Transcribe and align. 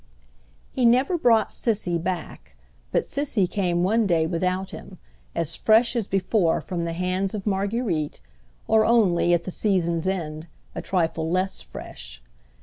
He 0.71 0.83
never 0.83 1.15
brought 1.15 1.51
Cissy 1.51 1.99
back, 1.99 2.55
but 2.91 3.05
Cissy 3.05 3.45
came 3.45 3.83
one 3.83 4.07
day 4.07 4.25
without 4.25 4.71
him, 4.71 4.97
as 5.35 5.55
fresh 5.55 5.95
as 5.95 6.07
before 6.07 6.59
from 6.59 6.85
the 6.85 6.93
hands 6.93 7.35
of 7.35 7.45
Marguerite, 7.45 8.19
or 8.67 8.83
only, 8.83 9.31
at 9.31 9.43
the 9.43 9.51
season's 9.51 10.07
end, 10.07 10.47
a 10.73 10.81
trifle 10.81 11.29
less 11.29 11.61
fresh. 11.61 12.19